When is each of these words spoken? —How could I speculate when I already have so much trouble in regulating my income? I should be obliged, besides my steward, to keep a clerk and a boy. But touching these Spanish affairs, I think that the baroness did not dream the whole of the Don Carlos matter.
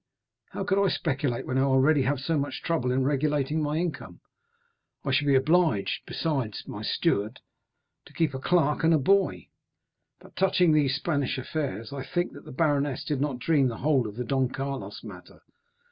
—How 0.53 0.63
could 0.63 0.83
I 0.83 0.87
speculate 0.87 1.45
when 1.45 1.59
I 1.59 1.61
already 1.61 2.01
have 2.01 2.19
so 2.19 2.35
much 2.35 2.63
trouble 2.63 2.91
in 2.91 3.03
regulating 3.03 3.61
my 3.61 3.77
income? 3.77 4.19
I 5.05 5.11
should 5.11 5.27
be 5.27 5.35
obliged, 5.35 6.01
besides 6.07 6.67
my 6.67 6.81
steward, 6.81 7.39
to 8.05 8.13
keep 8.13 8.33
a 8.33 8.39
clerk 8.39 8.83
and 8.83 8.95
a 8.95 8.97
boy. 8.97 9.49
But 10.19 10.35
touching 10.35 10.71
these 10.73 10.95
Spanish 10.95 11.37
affairs, 11.37 11.93
I 11.93 12.03
think 12.03 12.31
that 12.33 12.45
the 12.45 12.51
baroness 12.51 13.03
did 13.03 13.21
not 13.21 13.37
dream 13.37 13.67
the 13.67 13.77
whole 13.77 14.07
of 14.07 14.15
the 14.15 14.25
Don 14.25 14.49
Carlos 14.49 15.03
matter. 15.03 15.41